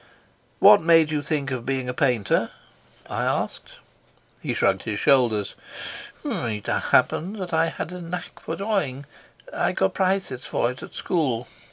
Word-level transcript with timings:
"What 0.57 0.81
made 0.81 1.11
you 1.11 1.21
think 1.21 1.51
of 1.51 1.63
being 1.63 1.87
a 1.87 1.93
painter?" 1.93 2.49
I 3.07 3.23
asked. 3.23 3.73
He 4.41 4.55
shrugged 4.55 4.81
his 4.81 4.97
shoulders. 4.97 5.53
"It 6.25 6.65
happened 6.65 7.35
that 7.35 7.53
I 7.53 7.67
had 7.67 7.91
a 7.91 8.01
knack 8.01 8.39
for 8.39 8.55
drawing. 8.55 9.05
I 9.53 9.73
got 9.73 9.93
prizes 9.93 10.47
for 10.47 10.71
it 10.71 10.81
at 10.81 10.95
school. 10.95 11.47